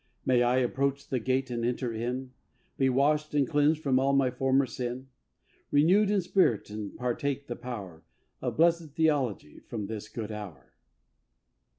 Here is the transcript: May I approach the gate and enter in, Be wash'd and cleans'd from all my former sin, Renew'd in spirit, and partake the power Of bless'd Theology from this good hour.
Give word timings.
May 0.25 0.41
I 0.41 0.57
approach 0.57 1.07
the 1.09 1.19
gate 1.19 1.51
and 1.51 1.63
enter 1.63 1.93
in, 1.93 2.31
Be 2.75 2.89
wash'd 2.89 3.35
and 3.35 3.47
cleans'd 3.47 3.83
from 3.83 3.99
all 3.99 4.13
my 4.13 4.31
former 4.31 4.65
sin, 4.65 5.09
Renew'd 5.69 6.09
in 6.09 6.21
spirit, 6.21 6.71
and 6.71 6.95
partake 6.97 7.45
the 7.45 7.55
power 7.55 8.01
Of 8.41 8.57
bless'd 8.57 8.95
Theology 8.95 9.59
from 9.59 9.85
this 9.85 10.09
good 10.09 10.31
hour. 10.31 10.73